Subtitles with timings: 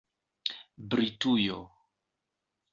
[0.89, 1.59] britujo